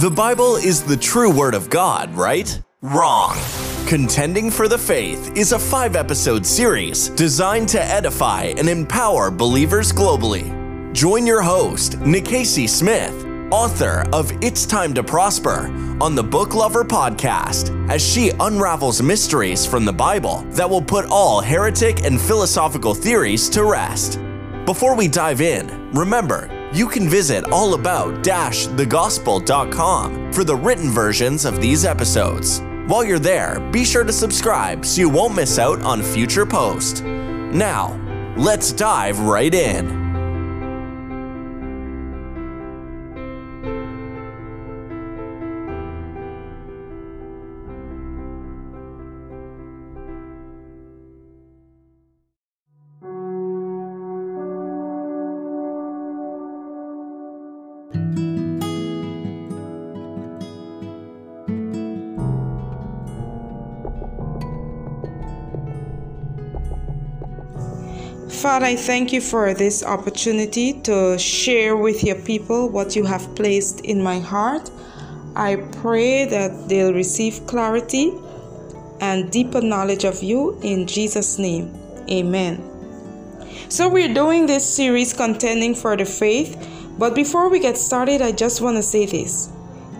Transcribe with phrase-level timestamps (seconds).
[0.00, 2.58] The Bible is the true Word of God, right?
[2.80, 3.36] Wrong.
[3.86, 9.92] Contending for the Faith is a five episode series designed to edify and empower believers
[9.92, 10.46] globally.
[10.94, 15.66] Join your host, Nikasi Smith, author of It's Time to Prosper,
[16.00, 21.04] on the Book Lover podcast as she unravels mysteries from the Bible that will put
[21.10, 24.18] all heretic and philosophical theories to rest.
[24.64, 31.84] Before we dive in, remember, you can visit allabout-thegospel.com for the written versions of these
[31.84, 32.60] episodes.
[32.86, 37.02] While you're there, be sure to subscribe so you won't miss out on future posts.
[37.02, 38.00] Now,
[38.36, 40.09] let's dive right in.
[68.40, 73.34] Father, I thank you for this opportunity to share with your people what you have
[73.34, 74.70] placed in my heart.
[75.36, 78.14] I pray that they'll receive clarity
[79.02, 81.78] and deeper knowledge of you in Jesus' name.
[82.10, 82.64] Amen.
[83.68, 86.56] So, we're doing this series contending for the faith,
[86.98, 89.50] but before we get started, I just want to say this.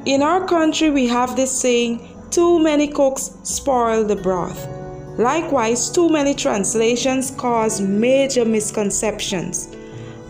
[0.06, 4.79] In our country, we have this saying, too many cooks spoil the broth.
[5.18, 9.68] Likewise, too many translations cause major misconceptions.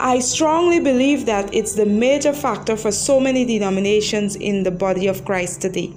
[0.00, 5.06] I strongly believe that it's the major factor for so many denominations in the body
[5.06, 5.92] of Christ today.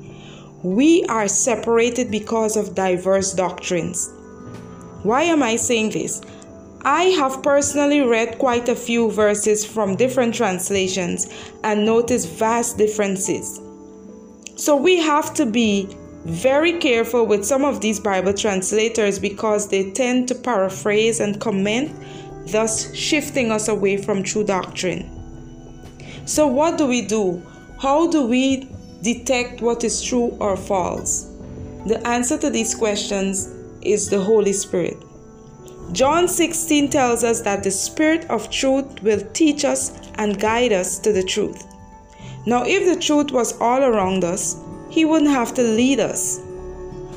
[0.61, 4.11] We are separated because of diverse doctrines.
[5.03, 6.21] Why am I saying this?
[6.85, 11.27] I have personally read quite a few verses from different translations
[11.63, 13.61] and noticed vast differences.
[14.57, 19.91] So we have to be very careful with some of these Bible translators because they
[19.91, 21.91] tend to paraphrase and comment,
[22.47, 25.09] thus shifting us away from true doctrine.
[26.25, 27.41] So, what do we do?
[27.79, 28.69] How do we
[29.01, 31.29] detect what is true or false?
[31.85, 34.97] The answer to these questions is the Holy Spirit.
[35.91, 40.97] John 16 tells us that the Spirit of truth will teach us and guide us
[40.99, 41.61] to the truth.
[42.45, 44.55] Now, if the truth was all around us,
[44.93, 46.39] he wouldn't have to lead us.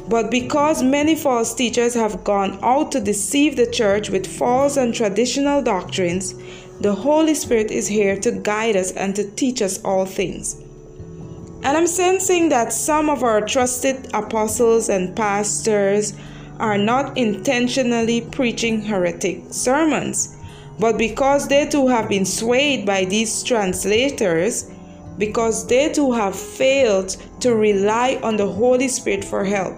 [0.09, 4.95] But because many false teachers have gone out to deceive the church with false and
[4.95, 6.35] traditional doctrines,
[6.81, 10.55] the Holy Spirit is here to guide us and to teach us all things.
[11.65, 16.15] And I'm sensing that some of our trusted apostles and pastors
[16.59, 20.35] are not intentionally preaching heretic sermons,
[20.79, 24.71] but because they too have been swayed by these translators,
[25.19, 29.75] because they too have failed to rely on the Holy Spirit for help.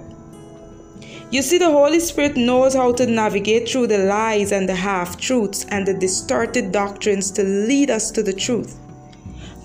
[1.31, 5.21] You see, the Holy Spirit knows how to navigate through the lies and the half
[5.21, 8.79] truths and the distorted doctrines to lead us to the truth.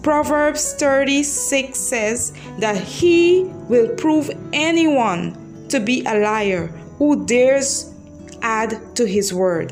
[0.02, 6.68] Proverbs 36 says that He will prove anyone to be a liar
[6.98, 7.94] who dares
[8.42, 9.72] add to His word.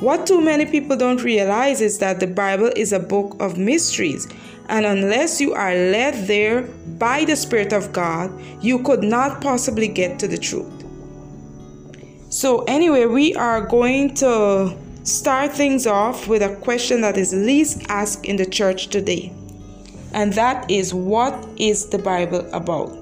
[0.00, 4.28] What too many people don't realize is that the Bible is a book of mysteries
[4.68, 6.62] and unless you are led there
[6.98, 8.30] by the Spirit of God,
[8.62, 10.70] you could not possibly get to the truth.
[12.30, 17.82] So, anyway, we are going to start things off with a question that is least
[17.88, 19.32] asked in the church today.
[20.12, 22.97] And that is what is the Bible about?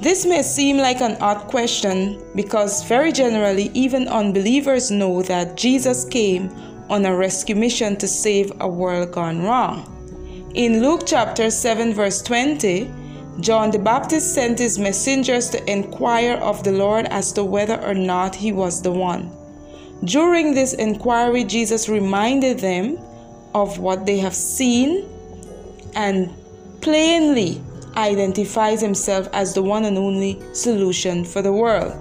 [0.00, 6.06] This may seem like an odd question because, very generally, even unbelievers know that Jesus
[6.06, 6.48] came
[6.88, 9.84] on a rescue mission to save a world gone wrong.
[10.54, 12.90] In Luke chapter 7, verse 20,
[13.40, 17.94] John the Baptist sent his messengers to inquire of the Lord as to whether or
[17.94, 19.30] not he was the one.
[20.04, 22.98] During this inquiry, Jesus reminded them
[23.54, 25.06] of what they have seen
[25.94, 26.32] and
[26.80, 27.62] plainly
[27.96, 31.94] identifies himself as the one and only solution for the world.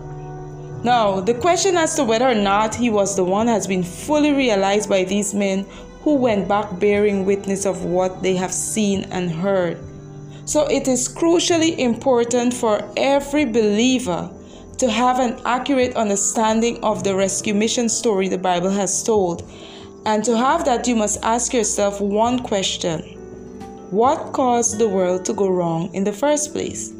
[0.84, 4.32] Now, the question as to whether or not he was the one has been fully
[4.32, 5.66] realized by these men
[6.04, 9.78] who went back bearing witness of what they have seen and heard.
[10.46, 14.32] So, it is crucially important for every believer
[14.78, 19.44] to have an accurate understanding of the rescue mission story the Bible has told.
[20.06, 23.19] And to have that, you must ask yourself one question
[23.92, 26.94] What caused the world to go wrong in the first place?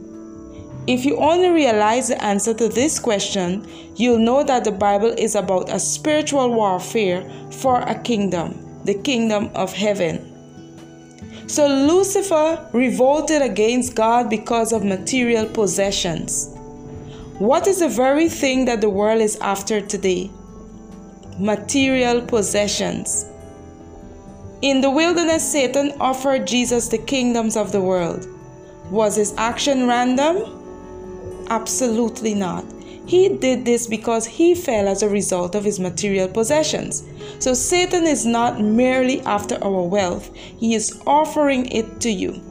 [0.88, 5.36] If you only realize the answer to this question, you'll know that the Bible is
[5.36, 10.26] about a spiritual warfare for a kingdom, the kingdom of heaven.
[11.46, 16.48] So Lucifer revolted against God because of material possessions.
[17.38, 20.32] What is the very thing that the world is after today?
[21.38, 23.26] Material possessions.
[24.62, 28.28] In the wilderness, Satan offered Jesus the kingdoms of the world.
[28.92, 31.46] Was his action random?
[31.50, 32.66] Absolutely not.
[33.06, 37.04] He did this because he fell as a result of his material possessions.
[37.40, 42.42] So Satan is not merely after our wealth, he is offering it to you.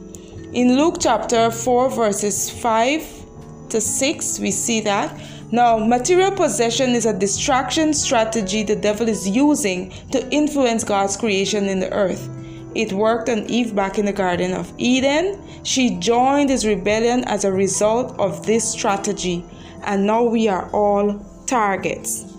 [0.51, 5.15] In Luke chapter 4, verses 5 to 6, we see that.
[5.51, 11.65] Now, material possession is a distraction strategy the devil is using to influence God's creation
[11.65, 12.29] in the earth.
[12.75, 15.41] It worked on Eve back in the Garden of Eden.
[15.63, 19.43] She joined his rebellion as a result of this strategy,
[19.85, 22.31] and now we are all targets.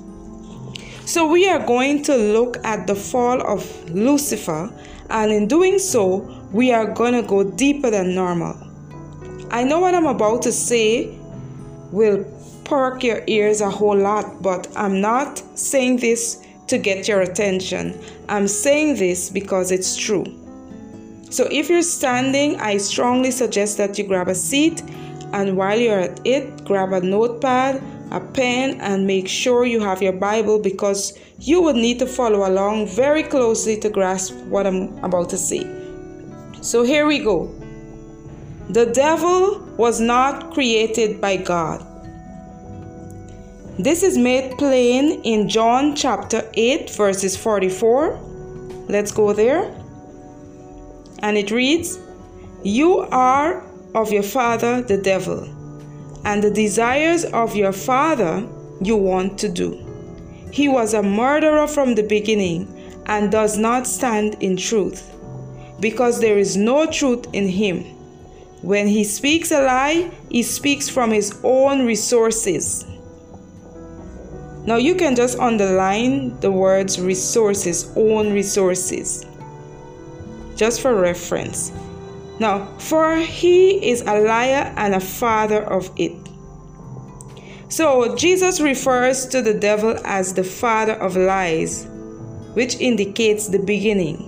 [1.04, 4.72] So, we are going to look at the fall of Lucifer,
[5.10, 6.18] and in doing so,
[6.52, 8.56] we are going to go deeper than normal.
[9.50, 11.18] I know what I'm about to say
[11.90, 12.24] will
[12.64, 18.00] perk your ears a whole lot, but I'm not saying this to get your attention.
[18.28, 20.24] I'm saying this because it's true.
[21.30, 24.82] So if you're standing, I strongly suggest that you grab a seat
[25.32, 30.02] and while you're at it, grab a notepad, a pen, and make sure you have
[30.02, 34.92] your Bible because you would need to follow along very closely to grasp what I'm
[35.04, 35.64] about to say.
[36.62, 37.54] So here we go.
[38.70, 41.86] The devil was not created by God.
[43.78, 48.18] This is made plain in John chapter 8, verses 44.
[48.88, 49.72] Let's go there.
[51.20, 51.98] And it reads
[52.62, 53.62] You are
[53.94, 55.44] of your father, the devil,
[56.24, 58.46] and the desires of your father
[58.82, 59.78] you want to do.
[60.52, 62.68] He was a murderer from the beginning
[63.06, 65.14] and does not stand in truth,
[65.78, 67.84] because there is no truth in him.
[68.62, 72.84] When he speaks a lie, he speaks from his own resources.
[74.70, 79.26] Now you can just underline the words resources, own resources,
[80.54, 81.72] just for reference.
[82.38, 86.12] Now, for he is a liar and a father of it.
[87.68, 91.88] So Jesus refers to the devil as the father of lies,
[92.54, 94.22] which indicates the beginning.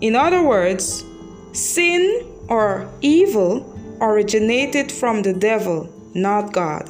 [0.00, 1.04] In other words,
[1.52, 3.68] sin or evil
[4.00, 6.88] originated from the devil, not God.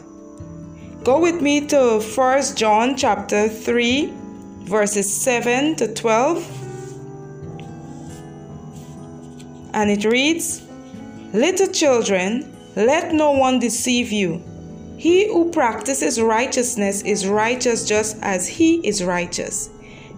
[1.05, 4.13] Go with me to 1 John chapter 3
[4.69, 6.45] verses 7 to 12.
[9.75, 10.63] And it reads,
[11.33, 14.43] Little children, let no one deceive you.
[14.97, 19.71] He who practices righteousness is righteous just as he is righteous.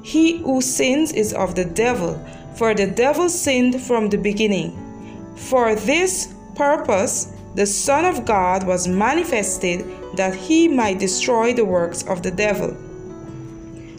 [0.02, 2.18] He who sins is of the devil,
[2.56, 4.76] for the devil sinned from the beginning.
[5.36, 9.84] For this purpose, the Son of God was manifested
[10.16, 12.70] that he might destroy the works of the devil.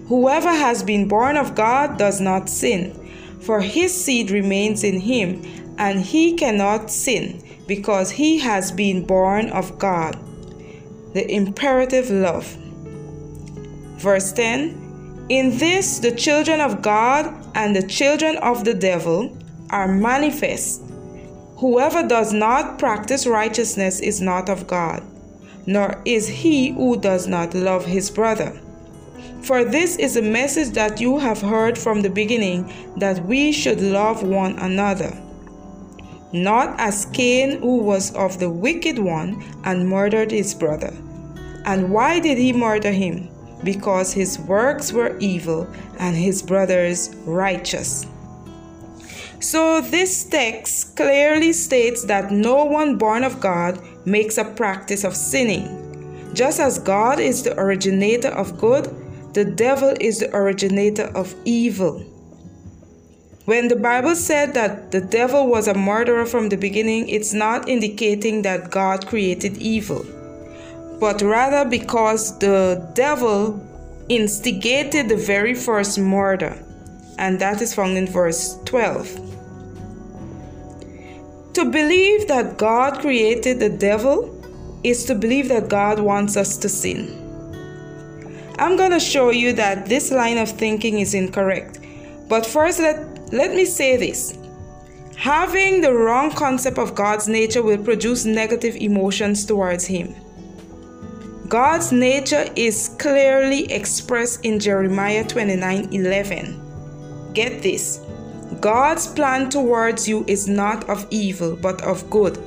[0.07, 2.93] Whoever has been born of God does not sin,
[3.41, 5.41] for his seed remains in him,
[5.77, 10.17] and he cannot sin because he has been born of God.
[11.13, 12.45] The imperative love.
[13.97, 19.37] Verse 10 In this the children of God and the children of the devil
[19.69, 20.90] are manifest.
[21.61, 25.03] Whoever does not practice righteousness is not of God,
[25.67, 28.59] nor is he who does not love his brother.
[29.43, 33.79] For this is a message that you have heard from the beginning that we should
[33.79, 35.15] love one another.
[36.33, 40.91] Not as Cain, who was of the wicked one and murdered his brother.
[41.65, 43.29] And why did he murder him?
[43.63, 45.67] Because his works were evil
[45.99, 48.07] and his brothers righteous.
[49.41, 55.15] So, this text clearly states that no one born of God makes a practice of
[55.15, 56.29] sinning.
[56.35, 58.95] Just as God is the originator of good,
[59.33, 62.05] the devil is the originator of evil.
[63.45, 67.67] When the Bible said that the devil was a murderer from the beginning, it's not
[67.67, 70.05] indicating that God created evil,
[70.99, 73.59] but rather because the devil
[74.07, 76.63] instigated the very first murder,
[77.17, 79.30] and that is found in verse 12.
[81.61, 84.35] To believe that God created the devil
[84.83, 87.05] is to believe that God wants us to sin.
[88.57, 91.77] I'm going to show you that this line of thinking is incorrect.
[92.27, 94.35] But first, let, let me say this.
[95.17, 100.15] Having the wrong concept of God's nature will produce negative emotions towards Him.
[101.47, 107.33] God's nature is clearly expressed in Jeremiah 29 11.
[107.35, 107.99] Get this
[108.61, 112.37] God's plan towards you is not of evil, but of good.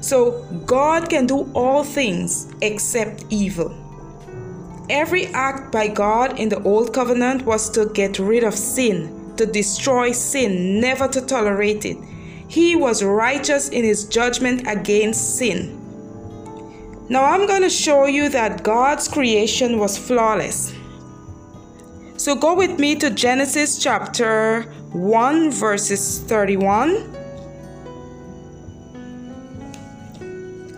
[0.00, 3.72] So, God can do all things except evil.
[4.88, 9.46] Every act by God in the Old Covenant was to get rid of sin, to
[9.46, 11.98] destroy sin, never to tolerate it.
[12.48, 15.80] He was righteous in his judgment against sin.
[17.08, 20.74] Now I'm going to show you that God's creation was flawless.
[22.24, 24.62] So go with me to Genesis chapter
[24.92, 27.14] 1, verses 31.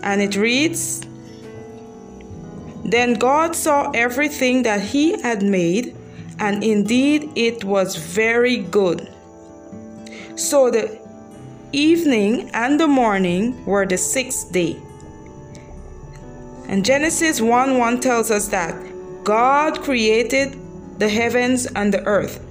[0.03, 1.07] And it reads
[2.83, 5.95] Then God saw everything that he had made,
[6.37, 9.09] and indeed it was very good.
[10.35, 10.99] So the
[11.71, 14.81] evening and the morning were the sixth day.
[16.67, 18.75] And Genesis 1 1 tells us that
[19.23, 20.66] God created
[20.97, 22.43] the heavens and the earth.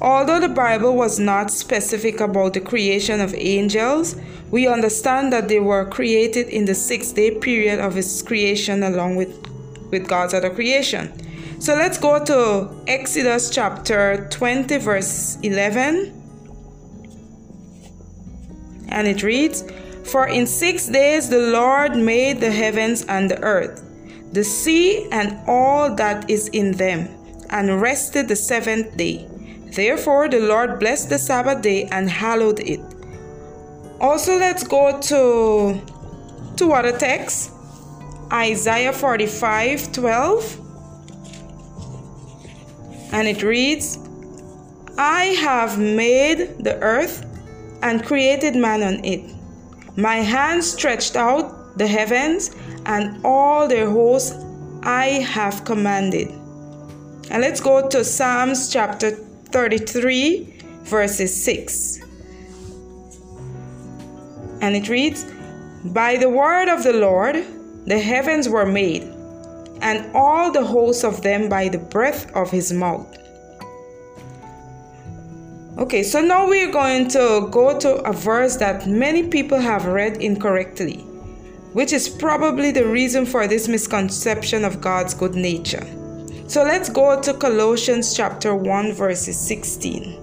[0.00, 4.16] Although the Bible was not specific about the creation of angels,
[4.50, 9.16] we understand that they were created in the six day period of His creation along
[9.16, 9.28] with,
[9.90, 11.12] with God's other creation.
[11.60, 16.16] So let's go to Exodus chapter 20, verse 11.
[18.88, 19.70] And it reads
[20.04, 23.84] For in six days the Lord made the heavens and the earth,
[24.32, 27.08] the sea and all that is in them,
[27.50, 29.28] and rested the seventh day.
[29.66, 32.80] Therefore the Lord blessed the Sabbath day and hallowed it.
[34.00, 35.80] Also, let's go to
[36.56, 37.52] to other text.
[38.32, 40.56] Isaiah 45 12.
[43.12, 43.98] And it reads,
[44.96, 47.26] I have made the earth
[47.82, 49.34] and created man on it.
[49.96, 52.54] My hand stretched out the heavens,
[52.86, 54.36] and all their hosts
[54.82, 56.39] I have commanded.
[57.30, 62.00] And let's go to Psalms chapter 33, verses 6.
[64.60, 65.24] And it reads,
[65.84, 67.36] By the word of the Lord
[67.86, 69.04] the heavens were made,
[69.80, 73.16] and all the hosts of them by the breath of his mouth.
[75.78, 80.16] Okay, so now we're going to go to a verse that many people have read
[80.16, 80.96] incorrectly,
[81.74, 85.86] which is probably the reason for this misconception of God's good nature.
[86.50, 90.20] So let's go to Colossians chapter 1, verses 16.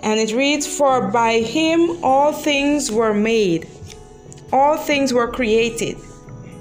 [0.00, 3.68] And it reads, For by him all things were made,
[4.50, 5.98] all things were created,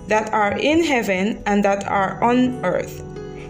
[0.08, 3.00] that are in heaven and that are on earth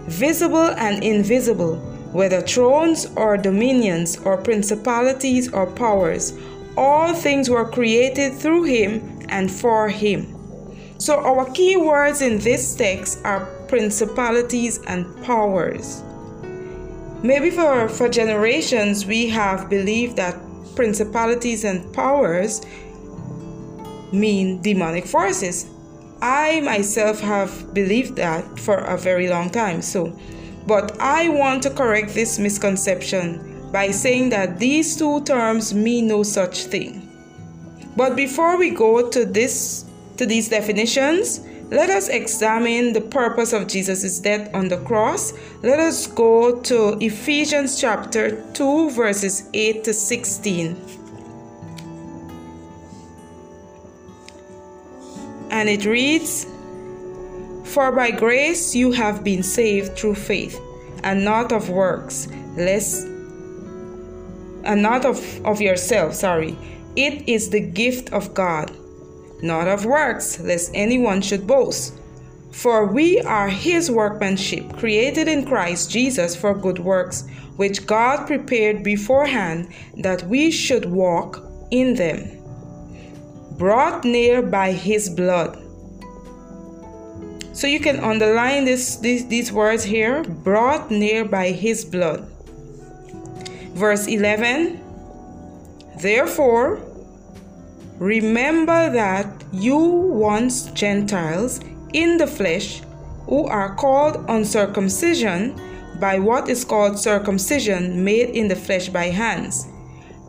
[0.05, 1.77] visible and invisible,
[2.13, 6.37] whether thrones or dominions or principalities or powers,
[6.77, 10.36] all things were created through him and for him.
[10.99, 16.03] So, our key words in this text are principalities and powers.
[17.23, 20.39] Maybe for, for generations we have believed that
[20.75, 22.61] principalities and powers
[24.11, 25.69] mean demonic forces.
[26.21, 29.81] I myself have believed that for a very long time.
[29.81, 30.17] So,
[30.65, 36.23] but I want to correct this misconception by saying that these two terms mean no
[36.23, 37.03] such thing.
[37.95, 39.86] But before we go to this
[40.17, 45.33] to these definitions, let us examine the purpose of Jesus' death on the cross.
[45.63, 50.97] Let us go to Ephesians chapter 2 verses 8 to 16.
[55.49, 56.45] and it reads
[57.63, 60.59] For by grace you have been saved through faith,
[61.03, 63.03] and not of works, less
[64.63, 66.57] and not of, of yourself, sorry.
[66.95, 68.75] It is the gift of God,
[69.41, 71.93] not of works, lest anyone should boast.
[72.51, 78.83] For we are his workmanship, created in Christ Jesus for good works, which God prepared
[78.83, 82.37] beforehand that we should walk in them
[83.57, 85.57] brought near by his blood.
[87.53, 92.29] So you can underline this, this, these words here brought near by his blood.
[93.73, 94.83] Verse 11
[95.99, 96.79] Therefore,
[97.99, 101.59] remember that you once Gentiles
[101.93, 102.81] in the flesh,
[103.27, 105.59] who are called uncircumcision
[105.99, 109.67] by what is called circumcision made in the flesh by hands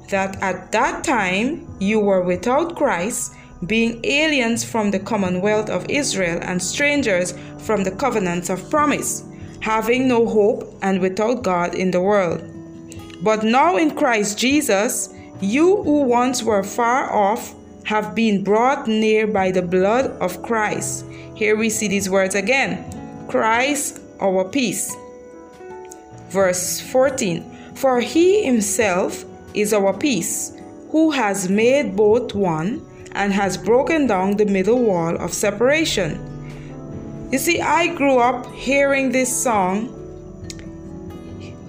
[0.09, 3.35] that at that time you were without Christ,
[3.67, 9.25] being aliens from the commonwealth of Israel and strangers from the covenants of promise,
[9.61, 12.43] having no hope and without God in the world.
[13.23, 17.55] But now in Christ Jesus, you who once were far off
[17.89, 21.07] have been brought near by the blood of Christ.
[21.35, 22.85] Here we see these words again
[23.29, 24.95] Christ, our peace.
[26.29, 27.41] verse 14
[27.75, 30.53] For he himself is our peace,
[30.91, 36.21] who has made both one and has broken down the middle wall of separation.
[37.33, 39.89] You see, I grew up hearing this song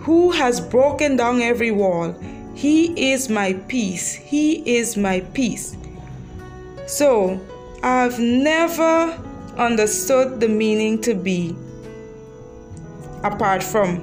[0.04, 2.12] Who has broken down every wall?
[2.56, 4.12] He is my peace.
[4.16, 5.78] He is my peace.
[6.90, 7.40] So,
[7.84, 9.16] I've never
[9.58, 11.56] understood the meaning to be
[13.24, 14.02] apart from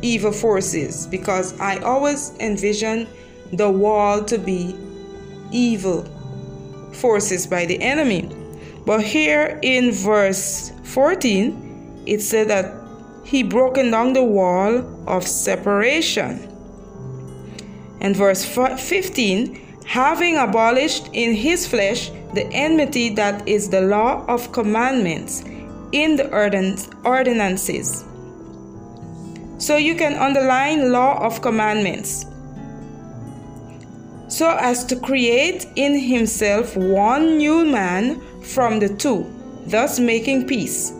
[0.00, 3.06] evil forces because I always envision
[3.52, 4.74] the wall to be
[5.52, 6.04] evil
[6.94, 8.34] forces by the enemy.
[8.86, 12.74] But here in verse 14, it said that
[13.26, 16.48] he broken down the wall of separation.
[18.00, 24.52] And verse 15, having abolished in his flesh the enmity that is the law of
[24.52, 25.42] commandments
[25.92, 26.28] in the
[27.04, 28.04] ordinances.
[29.56, 32.26] So you can underline law of commandments.
[34.28, 39.24] So as to create in himself one new man from the two,
[39.66, 40.92] thus making peace.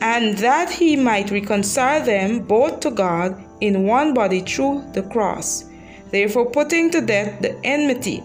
[0.00, 5.66] And that he might reconcile them both to God in one body through the cross,
[6.14, 8.22] therefore putting to death the enmity.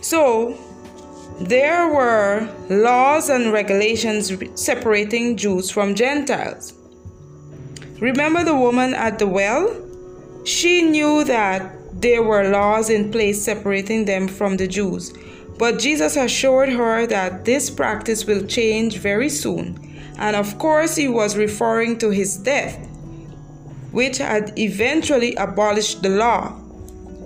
[0.00, 0.56] So,
[1.40, 6.74] there were laws and regulations separating Jews from Gentiles.
[8.00, 9.74] Remember the woman at the well?
[10.44, 15.12] She knew that there were laws in place separating them from the Jews,
[15.58, 19.78] but Jesus assured her that this practice will change very soon.
[20.18, 22.78] And of course, he was referring to his death,
[23.98, 26.54] which had eventually abolished the law.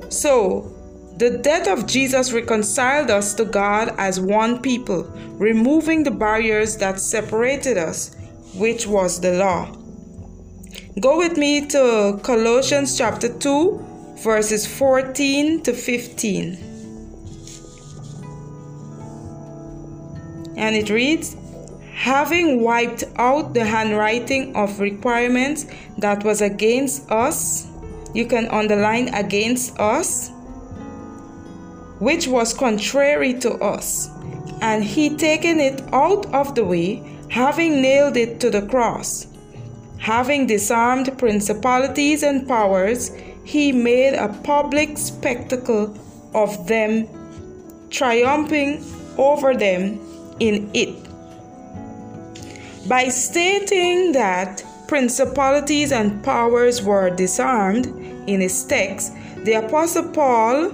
[0.09, 0.73] So,
[1.19, 5.03] the death of Jesus reconciled us to God as one people,
[5.37, 8.17] removing the barriers that separated us,
[8.55, 9.71] which was the law.
[10.99, 16.57] Go with me to Colossians chapter 2, verses 14 to 15.
[20.57, 21.37] And it reads,
[22.03, 25.67] Having wiped out the handwriting of requirements
[25.99, 27.69] that was against us,
[28.13, 30.33] you can underline against us
[32.01, 34.11] which was contrary to us.
[34.61, 39.29] And he taken it out of the way, having nailed it to the cross.
[39.99, 43.13] Having disarmed principalities and powers,
[43.45, 45.97] he made a public spectacle
[46.35, 47.07] of them,
[47.91, 48.85] triumphing
[49.17, 50.01] over them
[50.41, 51.12] in it.
[52.87, 57.87] By stating that principalities and powers were disarmed
[58.29, 59.13] in his text,
[59.45, 60.73] the Apostle Paul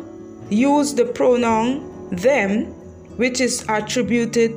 [0.50, 2.66] used the pronoun them,
[3.16, 4.52] which is attributed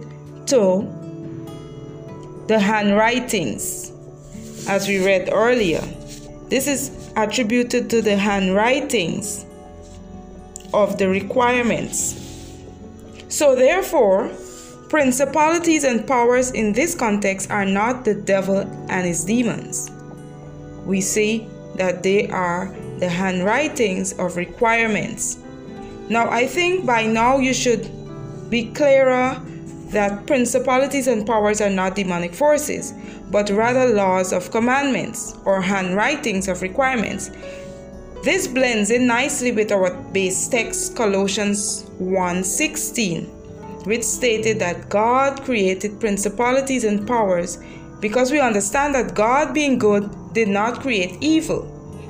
[0.48, 0.88] to
[2.48, 3.92] the handwritings,
[4.68, 5.82] as we read earlier.
[6.48, 9.46] This is attributed to the handwritings
[10.74, 12.16] of the requirements.
[13.28, 14.32] So, therefore,
[14.92, 19.90] principalities and powers in this context are not the devil and his demons.
[20.86, 25.42] We see that they are the handwritings of requirements
[26.12, 27.90] now, I think by now you should
[28.50, 29.42] be clearer
[29.92, 32.94] that principalities and powers are not demonic forces,
[33.32, 37.32] but rather laws of commandments or handwritings of requirements.
[38.26, 43.30] This blends in nicely with our base text Colossians 1:16,
[43.86, 47.58] which stated that God created principalities and powers
[48.00, 51.68] because we understand that God being good did not create evil.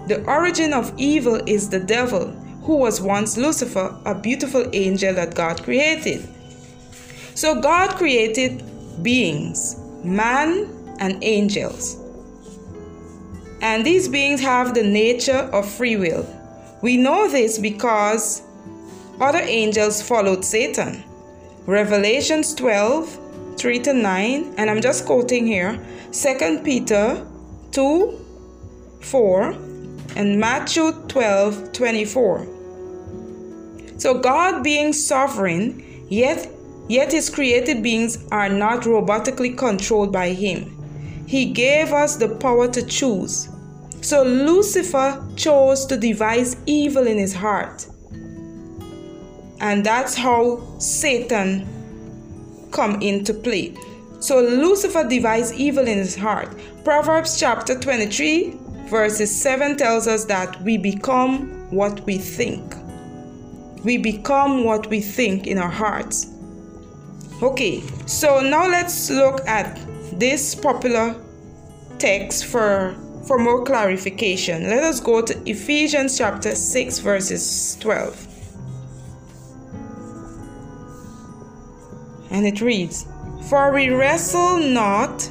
[0.07, 2.31] The origin of evil is the devil,
[2.63, 6.27] who was once Lucifer, a beautiful angel that God created.
[7.35, 8.63] So God created
[9.03, 11.97] beings, man and angels.
[13.61, 16.25] And these beings have the nature of free will.
[16.81, 18.41] We know this because
[19.19, 21.03] other angels followed Satan.
[21.67, 23.19] Revelations 12
[23.57, 25.79] 3 to 9, and I'm just quoting here
[26.11, 27.23] 2 Peter
[27.71, 28.19] 2
[29.01, 29.51] 4
[30.15, 32.47] and Matthew 12 24.
[33.97, 36.49] So God being sovereign, yet
[36.89, 40.75] yet his created beings are not robotically controlled by him.
[41.27, 43.47] He gave us the power to choose.
[44.01, 47.85] So Lucifer chose to devise evil in his heart.
[49.61, 51.67] And that's how Satan
[52.71, 53.75] come into play.
[54.19, 56.49] So Lucifer devised evil in his heart.
[56.83, 62.75] Proverbs chapter 23 verses 7 tells us that we become what we think.
[63.83, 66.27] We become what we think in our hearts.
[67.41, 69.79] Okay, so now let's look at
[70.19, 71.15] this popular
[71.97, 72.95] text for
[73.27, 74.63] for more clarification.
[74.63, 78.30] Let us go to Ephesians chapter 6 verses 12.
[82.31, 83.05] And it reads,
[83.49, 85.29] For we wrestle not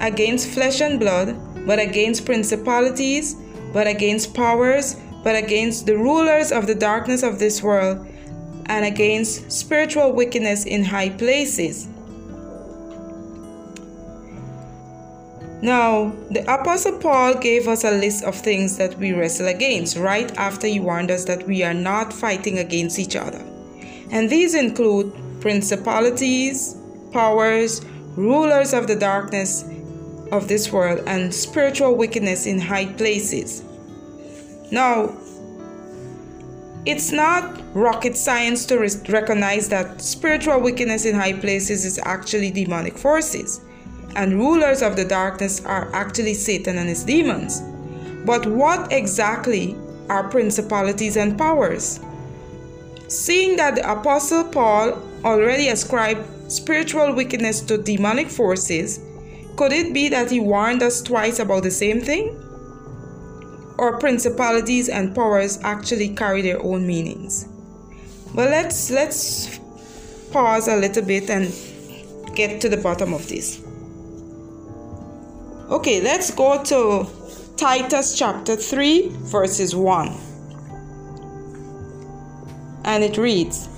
[0.00, 1.36] against flesh and blood,
[1.66, 3.34] but against principalities,
[3.72, 8.06] but against powers, but against the rulers of the darkness of this world,
[8.66, 11.88] and against spiritual wickedness in high places.
[15.62, 20.36] Now, the Apostle Paul gave us a list of things that we wrestle against right
[20.36, 23.40] after he warned us that we are not fighting against each other.
[24.10, 26.76] And these include principalities,
[27.12, 27.84] powers,
[28.16, 29.64] rulers of the darkness
[30.32, 33.62] of this world, and spiritual wickedness in high places.
[34.70, 35.14] Now,
[36.86, 42.96] it's not rocket science to recognize that spiritual wickedness in high places is actually demonic
[42.96, 43.60] forces
[44.16, 47.62] and rulers of the darkness are actually Satan and his demons.
[48.24, 49.76] But what exactly
[50.08, 52.00] are principalities and powers?
[53.12, 59.00] Seeing that the Apostle Paul already ascribed spiritual wickedness to demonic forces,
[59.54, 62.30] could it be that he warned us twice about the same thing?
[63.76, 67.46] Or principalities and powers actually carry their own meanings?
[68.34, 69.58] But let's let's
[70.32, 71.52] pause a little bit and
[72.34, 73.62] get to the bottom of this.
[75.68, 77.06] Okay, let's go to
[77.58, 80.31] Titus chapter 3, verses 1.
[82.84, 83.68] And it reads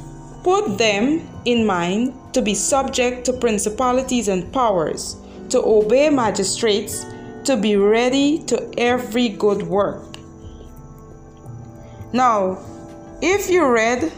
[0.43, 5.17] Put them in mind to be subject to principalities and powers,
[5.51, 7.07] to obey magistrates,
[7.45, 10.03] to be ready to every good work.
[12.13, 12.59] Now,
[13.21, 14.13] if you read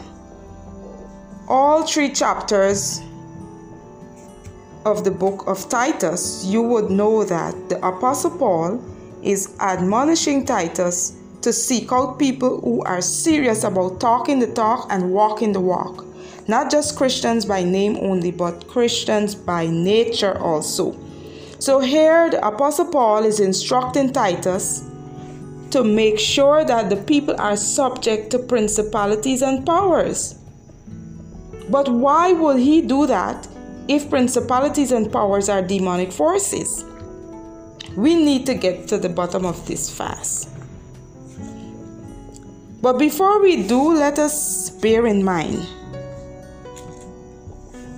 [1.47, 3.01] all three chapters
[4.85, 8.83] of the book of Titus, you would know that the Apostle Paul
[9.23, 15.13] is admonishing Titus to seek out people who are serious about talking the talk and
[15.13, 16.03] walking the walk.
[16.49, 20.93] Not just Christians by name only, but Christians by nature also.
[21.59, 24.83] So here the Apostle Paul is instructing Titus
[25.71, 30.37] to make sure that the people are subject to principalities and powers.
[31.69, 33.47] But why would he do that
[33.87, 36.83] if principalities and powers are demonic forces.
[37.95, 40.56] We need to get to the bottom of this fast.
[42.81, 45.67] But before we do, let us bear in mind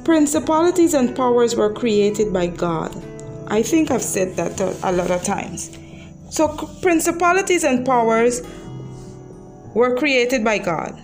[0.09, 2.89] principalities and powers were created by God.
[3.45, 5.77] I think I've said that a, lot of times.
[6.31, 6.47] So,
[6.81, 8.41] principalities and powers
[9.75, 10.99] were created by God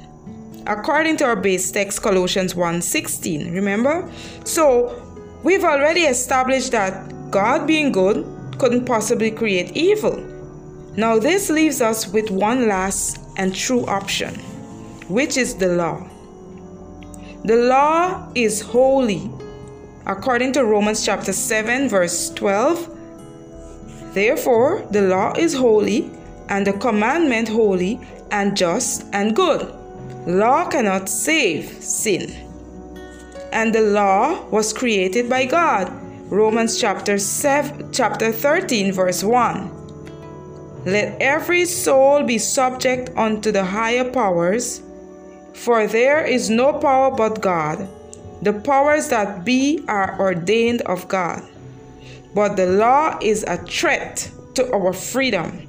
[0.66, 3.54] according to our base text Colossians 1:16.
[3.54, 4.10] Remember?
[4.44, 4.98] So,
[5.44, 8.26] we've already established that God being good
[8.58, 10.18] couldn't possibly create evil.
[10.98, 14.36] Now, this leaves us with one last and true option,
[15.08, 16.08] which is the law.
[17.44, 19.30] The law is holy.
[20.08, 22.90] According to Romans chapter 7 verse 12,
[24.14, 26.10] therefore the law is holy
[26.50, 28.00] and the commandment holy
[28.32, 29.72] and just and good.
[30.26, 32.34] Law cannot save sin.
[33.52, 35.92] And the law was created by God.
[36.32, 39.75] Romans chapter 7 chapter 13 verse 1.
[40.86, 44.82] Let every soul be subject unto the higher powers,
[45.54, 47.88] for there is no power but God.
[48.42, 51.42] The powers that be are ordained of God.
[52.34, 55.66] But the law is a threat to our freedom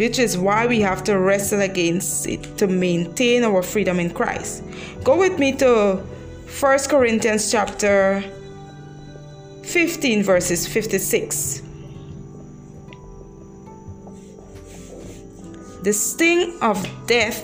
[0.00, 4.62] which is why we have to wrestle against it to maintain our freedom in Christ.
[5.04, 8.24] Go with me to 1 Corinthians chapter
[9.62, 11.69] 15 verses 56.
[15.82, 17.42] The sting of death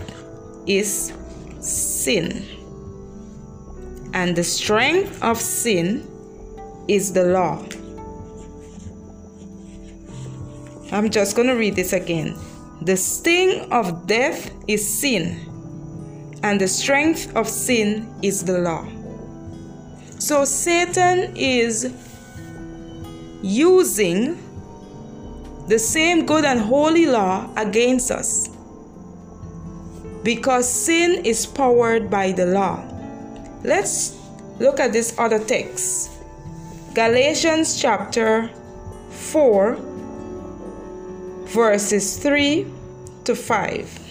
[0.67, 1.13] is
[1.61, 2.45] sin.
[4.13, 6.07] And the strength of sin
[6.89, 7.65] is the law.
[10.93, 12.37] I'm just going to read this again.
[12.83, 15.41] The sting of death is sin,
[16.43, 18.87] and the strength of sin is the law.
[20.19, 21.93] So Satan is
[23.43, 24.39] using
[25.69, 28.49] the same good and holy law against us
[30.23, 32.83] because sin is powered by the law.
[33.65, 34.17] Let's
[34.59, 36.11] look at this other text
[36.95, 38.49] Galatians chapter
[39.11, 39.77] 4
[41.47, 42.67] verses 3
[43.25, 44.03] to 5.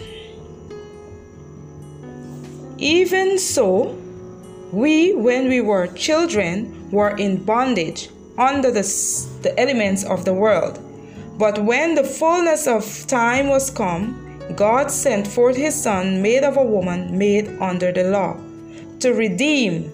[2.77, 3.97] Even so,
[4.71, 8.83] we, when we were children, were in bondage under the,
[9.41, 10.84] the elements of the world.
[11.37, 16.55] But when the fullness of time was come, God sent forth his Son, made of
[16.55, 18.37] a woman, made under the law,
[18.99, 19.91] to redeem,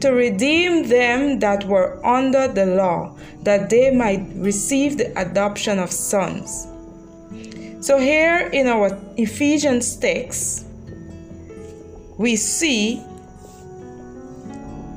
[0.00, 5.92] to redeem them that were under the law, that they might receive the adoption of
[5.92, 6.66] sons.
[7.80, 10.66] So, here in our Ephesians text,
[12.18, 13.02] we see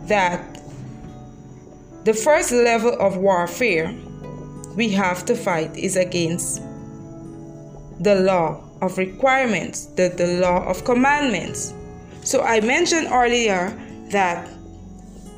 [0.08, 0.42] that
[2.04, 3.94] the first level of warfare
[4.76, 6.62] we have to fight is against
[8.00, 11.74] the law of requirements, the, the law of commandments.
[12.22, 13.78] So I mentioned earlier
[14.10, 14.50] that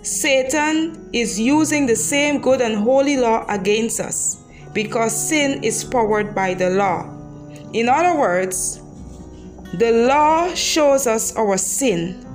[0.01, 4.43] Satan is using the same good and holy law against us
[4.73, 7.09] because sin is powered by the law.
[7.73, 8.81] In other words,
[9.73, 12.25] the law shows us our sin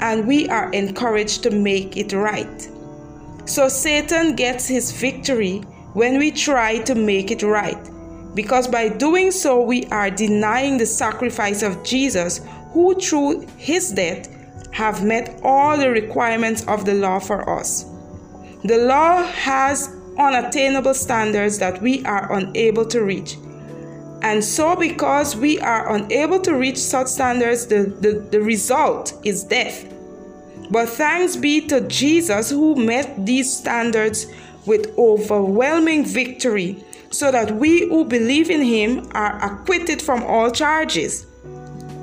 [0.00, 2.68] and we are encouraged to make it right.
[3.46, 5.62] So Satan gets his victory
[5.94, 7.78] when we try to make it right,
[8.34, 12.40] because by doing so, we are denying the sacrifice of Jesus,
[12.72, 14.28] who through his death
[14.72, 17.84] have met all the requirements of the law for us.
[18.64, 23.36] The law has unattainable standards that we are unable to reach.
[24.22, 29.44] And so, because we are unable to reach such standards, the, the, the result is
[29.44, 29.86] death.
[30.70, 34.26] But thanks be to Jesus who met these standards
[34.66, 41.26] with overwhelming victory, so that we who believe in him are acquitted from all charges.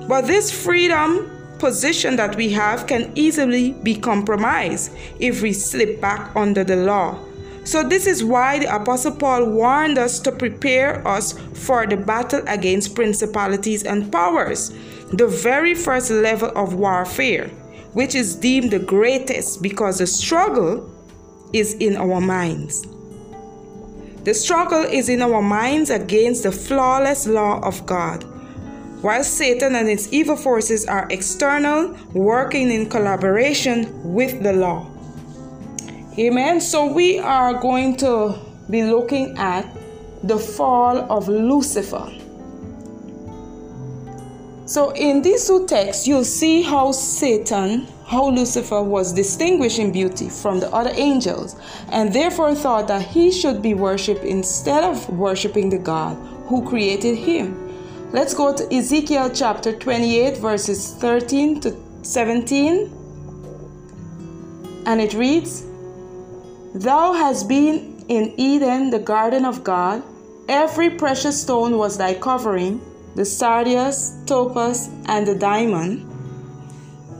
[0.07, 6.35] But this freedom position that we have can easily be compromised if we slip back
[6.35, 7.19] under the law.
[7.63, 12.41] So, this is why the Apostle Paul warned us to prepare us for the battle
[12.47, 14.71] against principalities and powers,
[15.13, 17.51] the very first level of warfare
[17.93, 20.89] which is deemed the greatest because the struggle
[21.53, 22.85] is in our minds.
[24.23, 28.23] The struggle is in our minds against the flawless law of God.
[29.01, 34.87] While Satan and its evil forces are external, working in collaboration with the law.
[36.19, 36.61] Amen.
[36.61, 38.37] So we are going to
[38.69, 39.65] be looking at
[40.23, 42.11] the fall of Lucifer.
[44.65, 50.27] So in these two texts, you'll see how Satan, how Lucifer was distinguished in beauty
[50.27, 51.55] from the other angels,
[51.93, 57.15] and therefore thought that he should be worshipped instead of worshiping the God who created
[57.15, 57.55] him.
[58.11, 62.91] Let's go to Ezekiel chapter 28, verses 13 to 17.
[64.85, 65.63] And it reads
[66.75, 70.03] Thou hast been in Eden, the garden of God.
[70.49, 72.81] Every precious stone was thy covering
[73.15, 76.10] the sardius, topaz, and the diamond,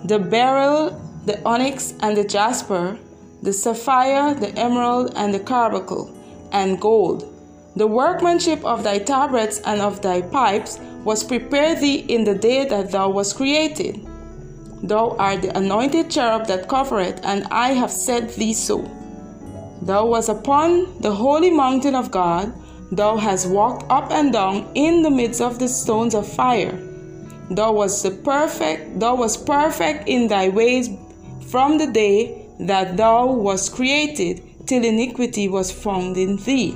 [0.06, 2.98] the beryl, the onyx, and the jasper,
[3.42, 6.16] the sapphire, the emerald, and the carbuncle,
[6.52, 7.28] and gold.
[7.76, 12.66] The workmanship of thy tabrets and of thy pipes was prepared thee in the day
[12.66, 14.06] that thou wast created.
[14.84, 18.90] Thou art the anointed cherub that covereth, and I have set thee so.
[19.82, 22.54] Thou wast upon the holy mountain of God,
[22.92, 26.78] Thou hast walked up and down in the midst of the stones of fire.
[27.54, 30.90] Thou the perfect, thou wast perfect in thy ways
[31.50, 36.74] from the day that thou wast created, till iniquity was found in thee.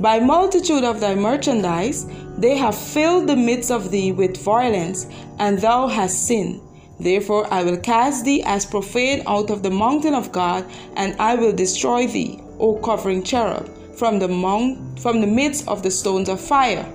[0.00, 2.06] By multitude of thy merchandise,
[2.36, 5.06] they have filled the midst of thee with violence,
[5.38, 6.60] and thou hast sinned.
[6.98, 10.64] Therefore, I will cast thee as profane out of the mountain of God,
[10.96, 15.84] and I will destroy thee, O covering cherub from the mount, from the midst of
[15.84, 16.86] the stones of fire.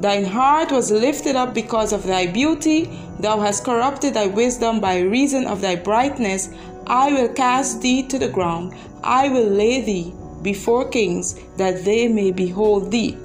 [0.00, 5.00] Thine heart was lifted up because of thy beauty, thou hast corrupted thy wisdom by
[5.00, 6.48] reason of thy brightness.
[6.86, 12.08] I will cast thee to the ground, I will lay thee before kings, that they
[12.08, 13.18] may behold thee.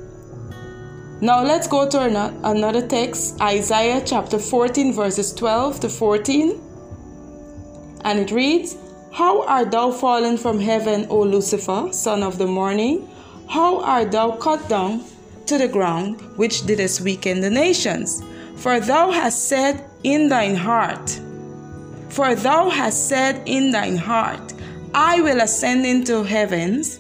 [1.21, 6.61] Now let's go to another text, Isaiah chapter 14, verses 12 to 14.
[8.03, 8.75] And it reads,
[9.13, 13.07] How art thou fallen from heaven, O Lucifer, son of the morning?
[13.47, 15.05] How art thou cut down
[15.47, 18.23] to the ground, which didst weaken the nations?
[18.57, 21.19] For thou hast said in thine heart,
[22.09, 24.53] for thou hast said in thine heart,
[24.93, 26.99] I will ascend into heavens.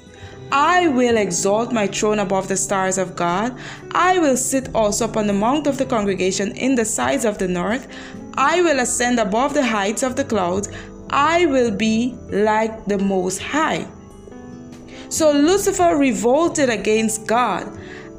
[0.51, 3.57] I will exalt my throne above the stars of God.
[3.93, 7.47] I will sit also upon the mount of the congregation in the sides of the
[7.47, 7.87] north.
[8.33, 10.67] I will ascend above the heights of the clouds.
[11.09, 13.87] I will be like the Most High.
[15.07, 17.71] So Lucifer revolted against God,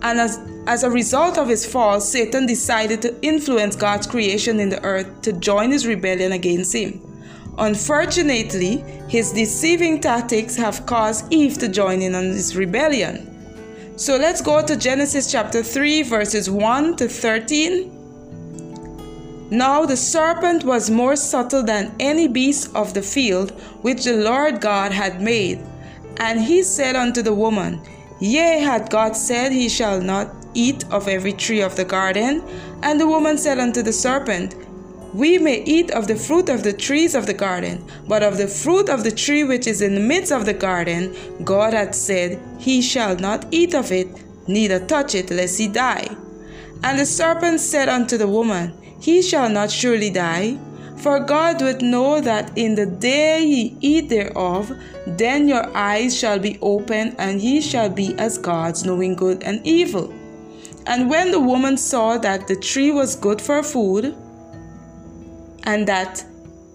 [0.03, 4.69] and as, as a result of his fall, Satan decided to influence God's creation in
[4.69, 7.01] the earth to join his rebellion against him.
[7.59, 13.33] Unfortunately, his deceiving tactics have caused Eve to join in on this rebellion.
[13.97, 17.93] So let's go to Genesis chapter 3, verses 1 to 13.
[19.51, 24.61] Now the serpent was more subtle than any beast of the field which the Lord
[24.61, 25.65] God had made.
[26.19, 27.81] And he said unto the woman,
[28.21, 32.43] Yea, had God said, He shall not eat of every tree of the garden?
[32.83, 34.55] And the woman said unto the serpent,
[35.13, 38.49] We may eat of the fruit of the trees of the garden, but of the
[38.49, 42.41] fruit of the tree which is in the midst of the garden, God hath said,
[42.59, 44.09] He shall not eat of it,
[44.49, 46.09] neither touch it, lest he die.
[46.83, 50.59] And the serpent said unto the woman, he shall not surely die.
[50.97, 54.73] For God would know that in the day ye eat thereof,
[55.07, 59.61] then your eyes shall be opened, and ye shall be as gods, knowing good and
[59.65, 60.13] evil.
[60.87, 64.15] And when the woman saw that the tree was good for food,
[65.65, 66.25] and that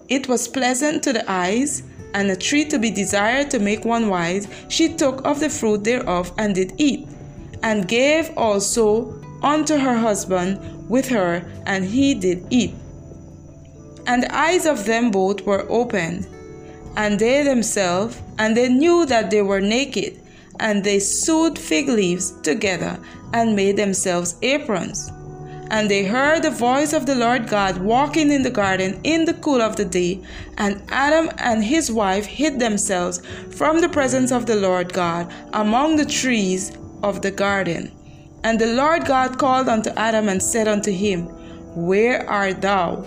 [0.08, 1.82] it was pleasant to the eyes,
[2.14, 5.82] and a tree to be desired to make one wise, she took of the fruit
[5.82, 7.08] thereof and did eat,
[7.62, 12.74] and gave also unto her husband with her, and he did eat.
[14.06, 16.26] And the eyes of them both were opened,
[16.96, 20.20] and they themselves, and they knew that they were naked,
[20.58, 22.98] and they sewed fig leaves together
[23.32, 25.10] and made themselves aprons.
[25.70, 29.32] And they heard the voice of the Lord God walking in the garden in the
[29.32, 30.22] cool of the day.
[30.58, 35.96] And Adam and his wife hid themselves from the presence of the Lord God among
[35.96, 37.90] the trees of the garden.
[38.44, 41.22] And the Lord God called unto Adam and said unto him,
[41.74, 43.06] Where art thou?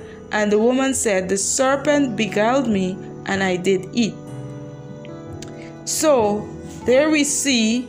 [0.31, 4.15] And the woman said, The serpent beguiled me, and I did eat.
[5.85, 6.47] So
[6.85, 7.87] there we see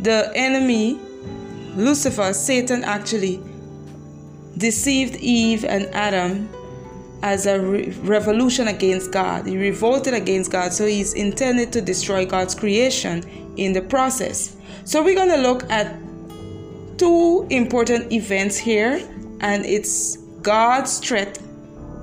[0.00, 1.00] the enemy,
[1.74, 3.40] Lucifer, Satan actually
[4.56, 6.48] deceived Eve and Adam
[7.22, 9.46] as a re- revolution against God.
[9.46, 13.24] He revolted against God, so he's intended to destroy God's creation
[13.56, 14.56] in the process.
[14.84, 15.96] So we're going to look at
[16.96, 19.00] two important events here,
[19.40, 21.38] and it's God's threat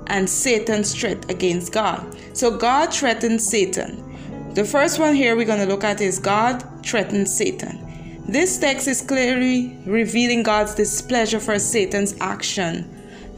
[0.07, 2.17] and Satan's threat against God.
[2.33, 4.53] So God threatened Satan.
[4.53, 8.23] The first one here we're going to look at is God threatened Satan.
[8.27, 12.89] This text is clearly revealing God's displeasure for Satan's action.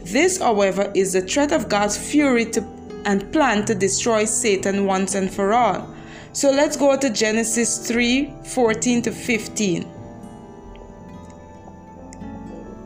[0.02, 2.64] This, however, is the threat of God's fury to,
[3.04, 5.94] and plan to destroy Satan once and for all.
[6.32, 9.94] So let's go to Genesis 3 14 to 15.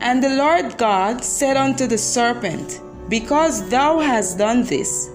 [0.01, 2.81] And the Lord God said unto the serpent,
[3.13, 5.07] Because thou hast done this,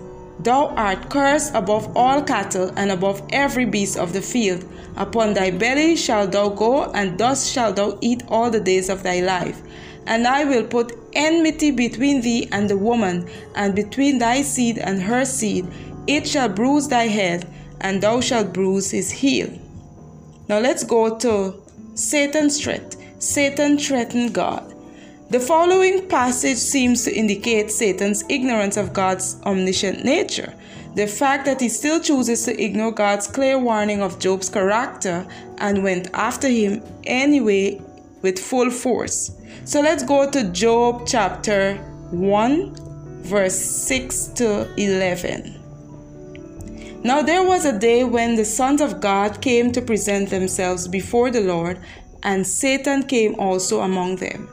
[0.45, 4.65] thou art cursed above all cattle and above every beast of the field.
[4.97, 9.03] Upon thy belly shalt thou go, and thus shalt thou eat all the days of
[9.03, 9.61] thy life.
[10.07, 15.03] And I will put enmity between thee and the woman, and between thy seed and
[15.03, 15.67] her seed.
[16.07, 19.51] It shall bruise thy head, and thou shalt bruise his heel.
[20.49, 21.61] Now let's go to
[21.95, 22.95] Satan's threat.
[23.19, 24.67] Satan threatened God.
[25.31, 30.55] The following passage seems to indicate Satan's ignorance of God's omniscient nature.
[30.95, 35.27] The fact that he still chooses to ignore God's clear warning of Job's character
[35.59, 37.79] and went after him anyway
[38.23, 39.33] with full force.
[39.67, 41.77] So let's go to Job chapter
[42.11, 45.57] 1, verse 6 to 11.
[47.05, 51.31] Now there was a day when the sons of God came to present themselves before
[51.31, 51.81] the Lord,
[52.23, 54.49] and Satan came also among them.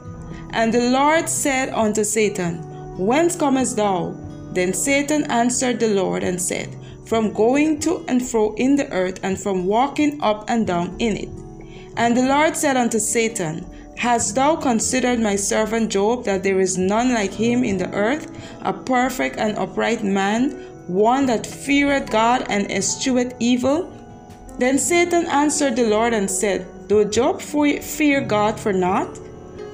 [0.50, 2.62] And the Lord said unto Satan,
[2.96, 4.14] Whence comest thou?
[4.52, 9.20] Then Satan answered the Lord and said, From going to and fro in the earth,
[9.22, 11.28] and from walking up and down in it.
[11.96, 13.66] And the Lord said unto Satan,
[13.96, 18.30] Hast thou considered my servant Job, that there is none like him in the earth,
[18.62, 20.50] a perfect and upright man,
[20.86, 23.92] one that feareth God and escheweth evil?
[24.58, 29.18] Then Satan answered the Lord and said, Do Job fear God for naught?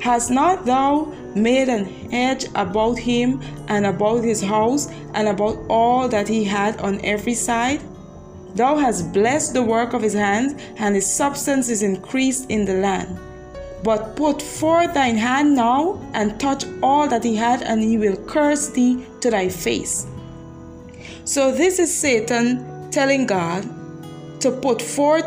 [0.02, 6.08] Hast not thou made an hedge about him and about his house and about all
[6.08, 7.80] that he had on every side?
[8.56, 12.74] Thou hast blessed the work of his hands, and his substance is increased in the
[12.74, 13.16] land.
[13.84, 18.16] But put forth thine hand now and touch all that he had, and he will
[18.26, 20.08] curse thee to thy face.
[21.24, 23.62] So, this is Satan telling God
[24.40, 25.26] to put forth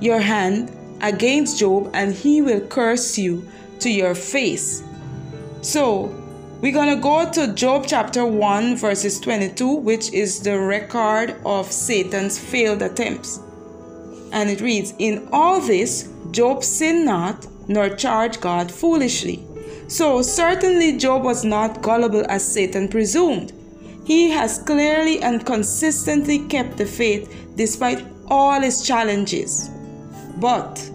[0.00, 3.46] your hand against Job and he will curse you
[3.80, 4.82] to your face.
[5.62, 6.14] So,
[6.60, 11.70] we're going to go to Job chapter 1, verses 22, which is the record of
[11.70, 13.40] Satan's failed attempts.
[14.32, 19.46] And it reads In all this, Job sinned not, nor charged God foolishly.
[19.88, 23.52] So, certainly, Job was not gullible as Satan presumed.
[24.04, 29.68] He has clearly and consistently kept the faith despite all his challenges.
[30.38, 30.90] But,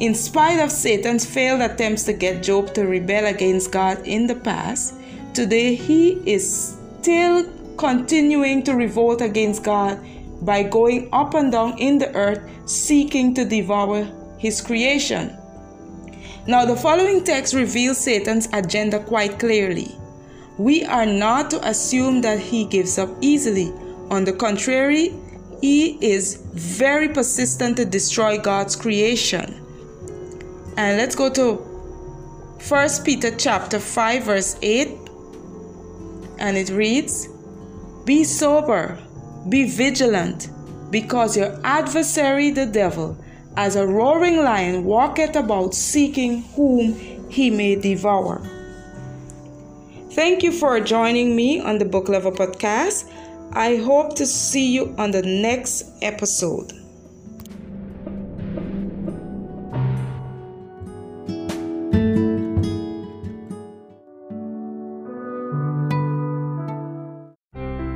[0.00, 4.34] in spite of Satan's failed attempts to get Job to rebel against God in the
[4.34, 4.94] past,
[5.34, 7.44] today he is still
[7.76, 10.00] continuing to revolt against God
[10.40, 15.36] by going up and down in the earth seeking to devour his creation.
[16.46, 19.94] Now, the following text reveals Satan's agenda quite clearly.
[20.56, 23.70] We are not to assume that he gives up easily.
[24.08, 25.12] On the contrary,
[25.60, 29.66] he is very persistent to destroy God's creation.
[30.80, 31.56] And let's go to
[32.66, 34.88] 1 Peter chapter 5 verse 8
[36.38, 37.28] and it reads
[38.06, 38.98] Be sober,
[39.50, 40.48] be vigilant,
[40.90, 43.14] because your adversary the devil,
[43.58, 46.94] as a roaring lion, walketh about seeking whom
[47.28, 48.40] he may devour.
[50.12, 53.04] Thank you for joining me on the Book Lover podcast.
[53.52, 56.79] I hope to see you on the next episode.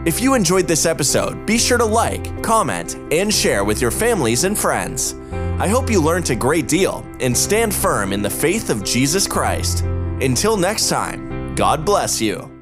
[0.06, 4.44] If you enjoyed this episode, be sure to like, comment, and share with your families
[4.44, 5.14] and friends.
[5.58, 9.26] I hope you learned a great deal and stand firm in the faith of Jesus
[9.26, 9.80] Christ.
[10.20, 12.53] Until next time, God bless you.